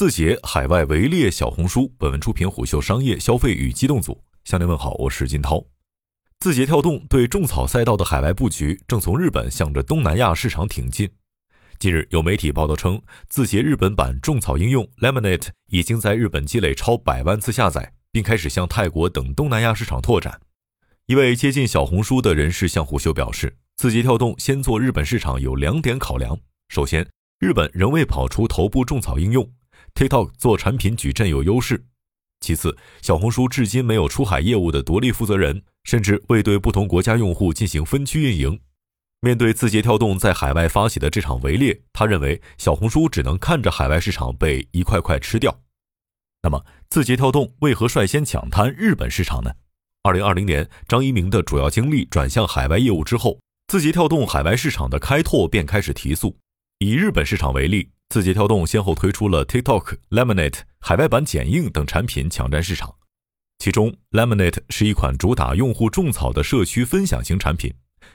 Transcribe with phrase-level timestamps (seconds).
[0.00, 1.92] 字节海外围猎小红书。
[1.98, 4.18] 本文出品虎嗅商业消费与机动组。
[4.44, 5.62] 向您问好，我是金涛。
[6.38, 11.10] 字节跳动对种草赛道的海外布局正从日本向着东南亚市场挺进。
[11.78, 20.40] 近日有媒体报道称，字节日本版种草应用 Lemonade 已经在日本积累超百万次下载，并开始向泰国等东南亚市场拓展。
[21.08, 26.38] 一位接近小红书的人士向虎嗅表示，字节跳动先做日本市场有两点考量：
[26.70, 27.06] 首先，
[27.38, 29.46] 日本仍未跑出头部种草应用
[30.00, 31.76] ，TikTok 做产品矩阵有优势；
[32.40, 38.58] 其次，小红书至今没有出海业务的独立负责人，甚至未对不同国家用户进行分区运营。
[39.20, 45.60] 面对字节跳动在海外发起的这场围猎，他认为小红书只能看着海外市场被一块块吃掉。
[46.42, 49.50] 那么，字节跳动为何率先抢滩日本市场呢？
[50.02, 56.38] 二零二零年，张一鸣的主要精力转向海外业务之后，字节跳动海外市场的开拓便开始提速。
[56.78, 62.92] 以日本市场为例，字节跳动先后推出了 TikTok、Lemonade 海外版剪映等产品抢占市场。
[63.60, 67.72] 其中，Lemonade 是一款主打用户种草的社区分享型产品。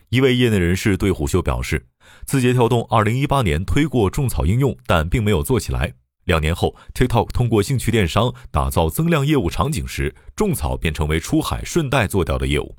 [0.10, 1.86] 一位业内人士对虎嗅表示，
[2.26, 5.94] 字节跳动二零一八年推过种草应用，但并没有做起来。
[6.26, 12.76] 两年后，TikTok 通过兴趣电商打造增量业务场景时，种草便成为出海顺带做掉的业务。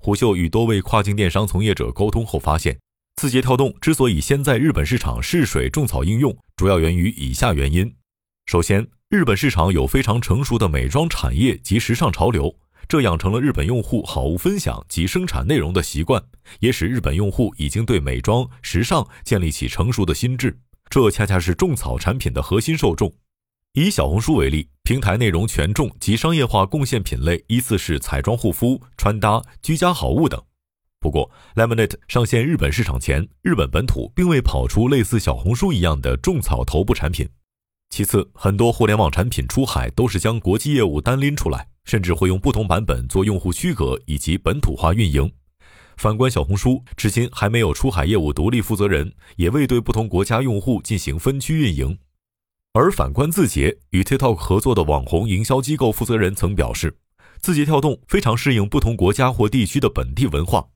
[0.00, 2.80] 虎嗅与多位跨境电商从业者沟通后发现，
[3.16, 7.94] 字节跳动之所以先在日本市场试水种草应用，主要源于以下原因：
[8.46, 12.56] 首先，日本市场有非常成熟的美妆产业及时尚潮流，
[12.88, 16.20] 这养成了日本用户好物分享及生产内容的习惯，
[16.58, 20.58] 也使日本用户已经对美妆、时尚建立起成熟的心智。
[20.90, 23.12] 这恰恰是种草产品的核心受众。
[23.74, 30.42] 以小红书为例，平台内容权重及商业化贡献品类依次是彩妆、护肤、穿搭、居家好物等。
[31.02, 37.28] 不过，Lemonade 上线日本市场前，日本本土并未跑出类似小红书一样的种草头部产品。
[37.90, 45.28] 其次，很多互联网产品出海都是将国际业务单拎出来，甚至会用不同版本做用户区隔以及本土化运营。
[45.96, 51.98] 反观小红书，至今还没有出海业务独立负责人，也未对不同国家用户进行分区运营。
[52.74, 56.96] 而反观字节，与 TikTok 合作的网红营销机构负责人曾表示，
[57.40, 60.68] 字节跳动非常适应不同国家或地区的本地文化。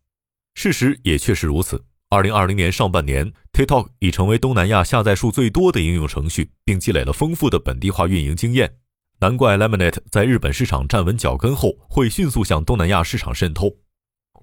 [0.56, 1.84] 事实也确实如此。
[2.09, 8.78] 二零二零年上半年，TikTok 已成为东南亚下载数最多的应用程序，并积累了丰富的本地化运营经验。
[9.21, 13.71] 难怪 Lemonade 在日本市场站稳脚跟后，会迅速向东南亚市场渗透。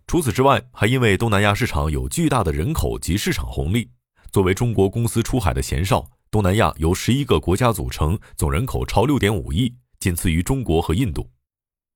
[0.06, 3.90] 除此之外，还因为东南亚市场有巨大的人口及市场红利。
[4.32, 11.28] 作为中国公司出海的前哨，东南亚由十一个国家组成，总人口超六点五亿，仅次于中国和印度。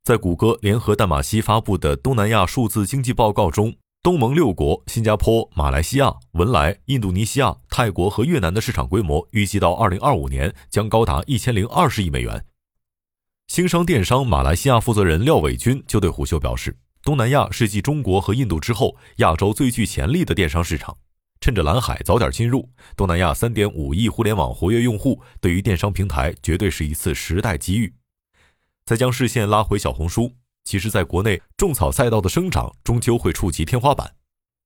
[0.03, 3.75] 在谷歌联合淡马锡发布的东南亚数字经济报告中，
[4.07, 12.45] 东盟六国——新加坡、马来西亚、文莱、印度尼西亚、泰国和越南的市场规模，预计到二零二五年将高达一千零二十亿美元。
[13.47, 16.77] 星商电商马来西亚负责人廖伟军就对虎嗅表示。
[17.03, 20.97] 东南亚是继中国和印度之后亚洲最具潜力的电商市场，
[21.41, 27.93] 趁着蓝海早点进入，东南亚三点五亿互联网活跃用户对于电商平台绝对是一次时代机遇。
[28.85, 30.33] 再将视线拉回小红书，
[30.67, 34.15] 其实在国内种草赛道的生长终究会触及天花板，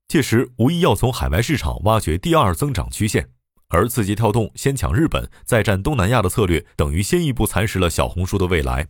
[0.07, 3.29] 届时无疑要从海外市场挖掘第二增长曲线。
[3.67, 8.87] 而字节跳动先抢日本再占东南亚的策略，等于先一步蚕食了小红书的未来。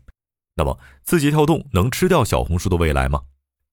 [0.56, 3.24] 那么，字节跳动能吃掉小红书的未来吗？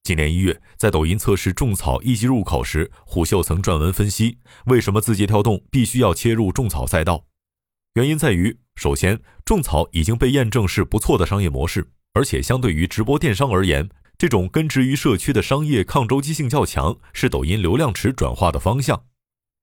[0.02, 7.24] 今年一月，在抖音测试种草一级入口时，虎嗅曾撰文分析为什么字节跳动必须要切入种草赛道。
[7.94, 19.04] 原因在于，首先，种草已经被验证是不错的商业模式，而且相对于直播电商而言，这种根植于社区的商业抗周期性较强，是抖音流量池转化的方向。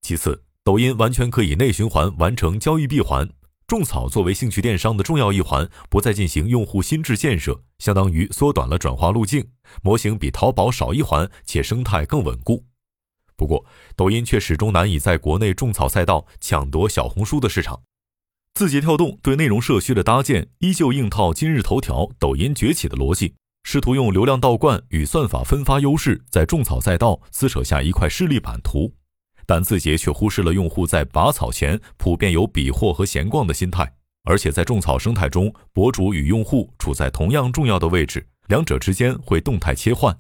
[0.02, 3.30] 其次，抖音完全可以内循环完成交易闭环。
[3.68, 9.46] 种草作为兴趣电商的重要一环，不再进行用户心智建设，相当于缩短了转化路径。
[9.84, 12.64] 模型比淘宝少一环，且生态更稳固。
[13.36, 13.66] 不过，
[13.98, 17.82] 抖音却始终难以在国内种草赛道抢夺小红书的市场。
[18.56, 23.34] 字节跳动对内容社区的搭建，依旧硬套今日头条、抖音崛起的逻辑，
[23.64, 28.94] 试图用流量倒灌与算法分发优势，在种草赛道撕扯下一块势力版图。
[29.46, 33.94] 但字节却忽视了用户在拔草前普遍有比货和闲逛的心态，
[34.24, 40.18] 而且在种草生态中，博主与用户处在同样重要的位置，两者之间会动态切换。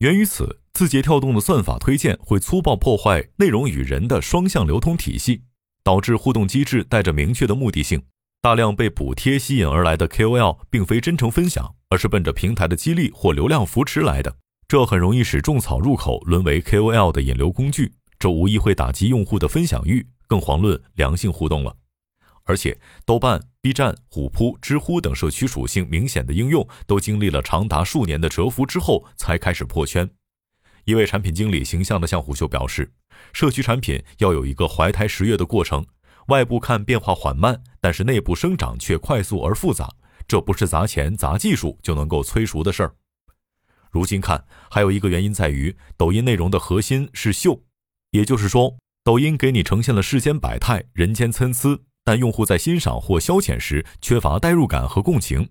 [0.00, 5.44] 源于此，字节跳动的算法推荐会粗暴破坏内容与人的双向流通体系，
[5.84, 8.02] 导致互动机制带着明确的目的性，
[8.40, 14.34] 大量被补贴吸引而来的 KOL 并非真诚分享，而是奔着平台的激励或流量扶持来的，
[14.66, 17.92] 这很容易使种草入口沦为 KOL 的引流工具。
[18.18, 21.76] 这无疑会打击用户的分享欲，更遑论良性互动了。
[22.44, 30.08] 而且豆瓣、B 站、虎扑、知乎等社区属性明显的应用，都经历了长达数年的蛰伏之后才开始破圈。
[30.84, 32.92] 一位产品经理形象的向虎嗅表示，
[33.32, 35.84] 社区产品要有一个怀胎十月的过程，
[36.28, 39.88] 外部看变化缓慢，但是内部生长却快速而复杂，
[40.26, 42.94] 这不是砸钱砸技术就能够催熟的事儿。
[43.90, 47.62] 如今看，还有一个原因在于，抖音内容的核心是秀，
[48.10, 55.48] 也就是说，抖音给你呈现了世间百态、人间参差，但用户在欣赏或消遣时缺乏代入感和共情。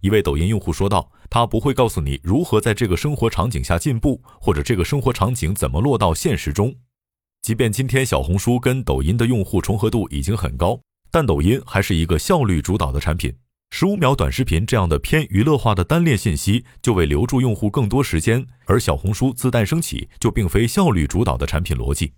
[0.00, 6.74] 一位抖音用户说道：“他不会告诉你如何在这个生活场景下进步，或者这个生活场景怎么落到现实中。
[7.46, 10.80] 即便今天小红书跟抖音的用户重合度已经很高，
[11.12, 13.32] 但抖音还是一个效率主导的产品。
[13.70, 18.44] 十五秒短视频这样的偏娱乐化的单链信息，就为留住用户更多时间。
[18.64, 22.14] 而小红书自诞生起就并非效率主导的产品逻辑。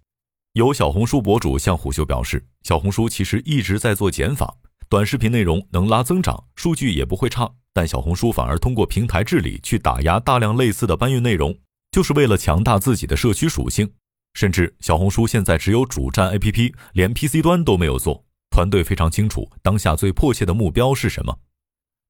[0.55, 4.57] 有小红书博主向虎嗅表示，小红书其实一直在做减法，
[4.89, 11.55] 短视频内容能拉增长，数据也不会差。”但小红书反而通过平台治理去打压大量类似的搬运内容，
[11.93, 13.93] 就是为了强大自己的社区属性。
[14.35, 18.25] 甚至小红书现在只有主站 APP，连 PC 端都没有做。
[18.51, 21.39] 团队非常清楚当下最迫切的目标是什么。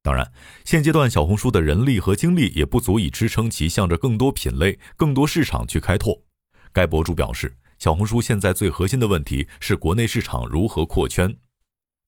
[0.02, 0.32] 当然，
[0.64, 6.22] 现阶段小红书的人力和精力也不足以支撑其向着更多品类、更多市场去开拓。
[6.72, 11.36] 该博主表示，小红书现在最核心的问题是国内市场如何扩圈。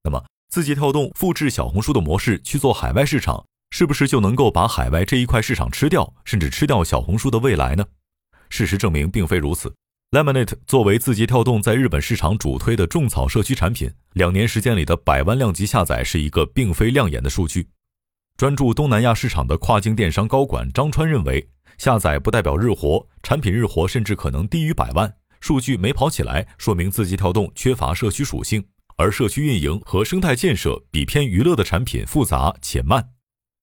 [0.05, 3.45] 那么，字节跳动复制小红书的模式去做海外市场？
[3.73, 7.85] 是不是就能够把海外这一块市场吃掉，甚至吃掉小红书的未来呢？
[8.49, 9.73] 事实证明并非如此。
[10.11, 17.69] Lemonade 作为字节跳动在日本市场主推的种草社区产品，两年时间里的百万量级下载是一个并非亮眼的数据。
[18.37, 21.49] 专注东南亚市场的跨境电商高管张川认为，
[21.79, 28.65] 下载不代表日活，产品日活甚至可能低于百万，数据没跑起来，说明字节跳动缺乏社区属性，
[28.97, 33.11] 而社区运营和生态建设比偏娱乐的产品复杂且慢。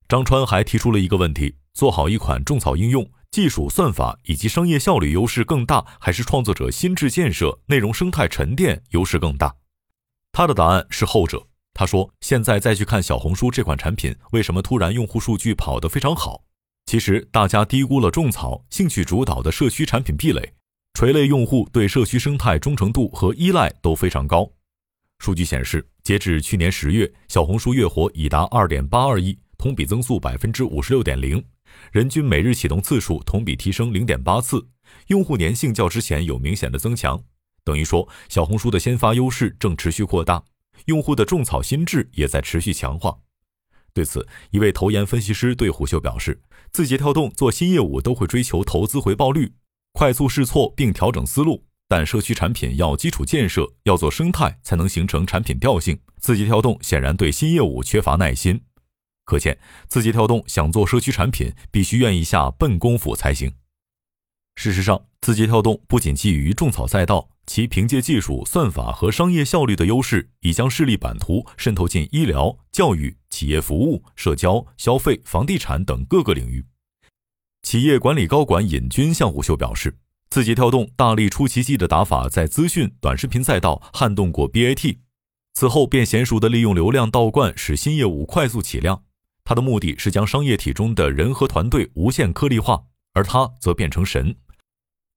[0.07, 9.55] 张川还提出了一个问题：做好一款种草应用，技术、算法以及商业效率优势更大，还是创作者心智建设、内容生态沉淀优势更大？
[10.31, 11.47] 他的答案是后者。
[11.73, 16.43] 他说：“现在再去看小红书这款产品，为什么突然用户数据跑得非常好？
[16.87, 20.53] 其实大家低估了种草兴趣主导的社区产品壁垒，
[20.95, 24.49] 垂类用户对社区生态忠诚度和依赖都非常高。
[25.19, 31.43] 数据显示，截至去年十月，小红书月活已达二点八二亿。”同比增速百分之五十六点零，
[31.91, 34.67] 人均每日启动次数同比提升零点八次，
[35.07, 37.23] 用户粘性较之前有明显的增强，
[37.63, 40.43] 等于说小红书的先发优势正持续扩大，
[40.85, 43.17] 用户的种草心智也在持续强化。
[43.93, 46.39] 对此，一位投研分析师对虎嗅表示，
[46.71, 49.53] 字节跳动做新业务都会追求投资回报率，
[49.93, 55.99] 快速试错并调整思路，但社区产品要基础建设，要做生态才能形成产品调性。
[56.19, 58.61] 字节跳动显然对新业务缺乏耐心。
[59.27, 59.59] 可见，
[59.89, 63.51] 字节跳动想做社区产品，必须愿意下笨功夫才行。
[64.55, 76.65] 事实上，字节跳动不仅基于种草赛道，其凭借技术、算法和商业效率的优势，已将势力版图渗透进医疗、教育、企业服务、社交、消费、房地产等各个领域。
[77.63, 79.97] 企业管理高管尹军向虎嗅表示，
[80.29, 84.99] 字节跳动大力出奇迹的打法，在资讯短视频赛道撼动过 BAT，
[85.53, 89.03] 此后便娴熟地利用流量倒灌，使新业务快速起量。
[89.47, 94.35] 他的目的是将商业体中的人和团队无限颗粒化，而他则变成神。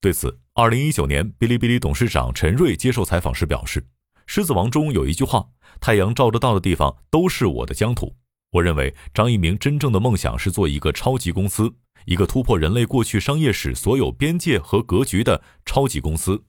[0.01, 3.85] 对此，二零一九年，哔哩哔哩董事长陈瑞接受采访时表示
[4.29, 5.49] ：“狮子王中有一句话，
[5.81, 8.15] 太阳照得到的地方都是我的疆土。”
[8.55, 16.45] 我认为张一鸣真正的梦想是做一个超级公司，一个突破人类过去商业史所有边界和格局的超级公司。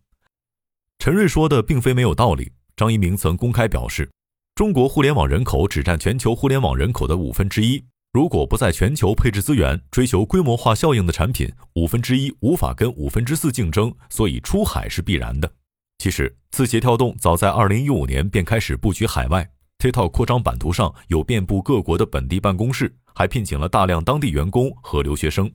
[1.00, 2.52] 陈瑞说的并非没有道理。
[2.76, 4.12] 张一鸣曾公开表示。
[4.54, 7.84] 中国互联网人口只占全球互联网人口的五分之一。
[8.12, 15.50] 如果不在全球配置资源，追求规模化效应的产品，五分之一无法跟五分之四竞争，所以出海是必然的。
[16.00, 25.50] 其实，字节跳动早在二零一五年便开始布局海外，TikTok 扩张版图上有遍布各国的本地办公室，还聘请了大量当地员工和留学生。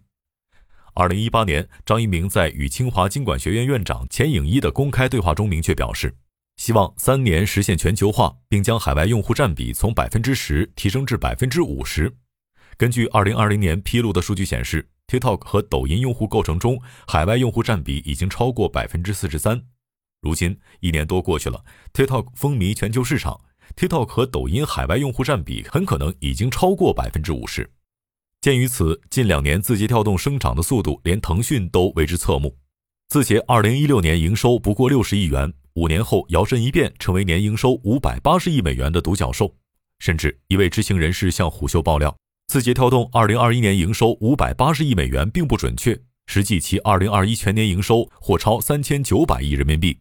[0.95, 6.17] 二零一八年，张一鸣在与清华经管学院院长钱颖一的公开对话中明确表示。
[6.57, 12.13] 希望三年实现全球化，并将海外用户占比从百分之十提升至百分之五十。
[12.77, 19.63] 根据二零二零年披露的数据显示，TikTok 和抖音用户构成中，海外用户占比已经超过百分之四十三。
[20.23, 23.41] 如今一年多过去了，TikTok 风靡全球市场
[23.77, 27.71] ，TikTok 和抖音海外用户占比很可能已经超过百分之五十。
[28.41, 32.57] 鉴于此，近两年字节跳动生长的速度，连腾讯都为之侧目。
[33.09, 35.53] 字节二零一六年营收不过六十亿元。
[35.76, 39.54] 五年后摇身一变成为年营收五百八十亿美元的独角兽。
[39.99, 42.16] 甚至一位知情人士向虎嗅爆料，
[42.49, 49.99] 字节跳动二零二一年营收五百八十亿美元并不准确，实际其二零二一全年营收或超三千九百亿人民币。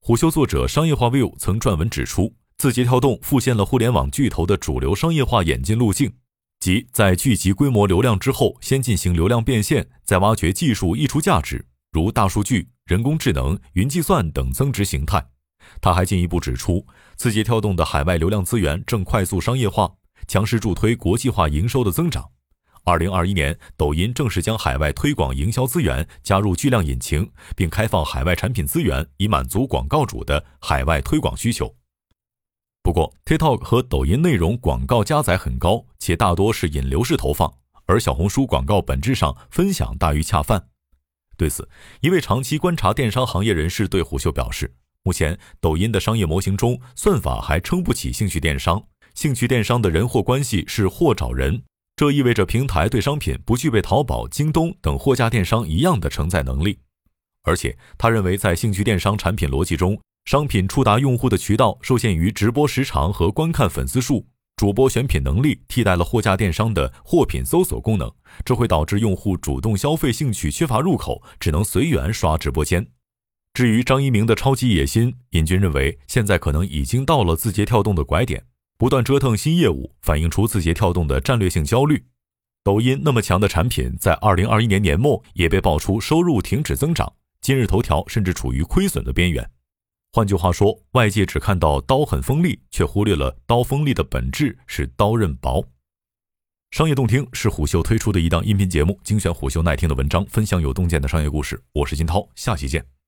[0.00, 6.12] 虎嗅作者商业化 view 曾撰文指出，字节跳动复现了互联网巨头的主流商业化演进路径，
[6.60, 15.24] 即在聚集规模流量之后，先进行流量变现，再挖掘技术溢出价值，如大数据、人工智能、云计算等增值形态。
[15.80, 19.92] 他还进一步指出，字节跳动的海外流量资源正快速商业化，
[20.26, 22.30] 强势助推国际化营收的增长。
[22.84, 31.74] 二零二一年，抖音正式将海外推广营销资源加入巨量引擎，并开放海外产品资源，以满足广告主的海外推广需求。
[32.82, 37.52] 不过，TikTok 和抖音内容广告加载很高，且大多是引流式投放，
[37.84, 40.69] 而小红书广告本质上分享大于恰饭。
[41.40, 41.66] 对此，
[42.02, 44.74] 一位长期观察电商行业人士对虎嗅表示。
[45.04, 48.84] 目前，抖音的商业模型中，算法还撑不起兴趣电商。
[49.14, 51.62] 兴趣电商的人货关系是货找人，
[51.96, 56.78] 这意味着平台对商品不具备淘宝、京东等货架电商一样的承载能力。
[57.44, 64.26] 而且，他认为在兴趣电商产品逻辑中，商品触达用户的渠道受限于直播时长和观看粉丝数，
[64.60, 68.12] 主播选品能力替代了货架电商的货品搜索功能，
[68.44, 72.86] 这会导致用户主动消费兴趣缺乏入口，只能随缘刷直播间。
[73.54, 78.44] 至于张一鸣的超级野心，尹军认为现在可能已经到了字节跳动的拐点，
[78.76, 82.04] 不断折腾新业务，反映出字节跳动的战略性焦虑。
[82.62, 89.50] 抖音那么强的产品，在二零二一年年末也被爆出收入停止增长，今日头条甚至处于亏损的边缘。
[90.12, 95.64] 换句话说，外界只看到刀很锋利，却忽略了刀锋利的本质是刀刃薄。
[96.72, 101.62] 商业洞听是虎嗅推出的一档音频节目，精选虎嗅耐听的文章，分享有洞见的商业故事。
[101.72, 102.99] 我是金涛，下期见。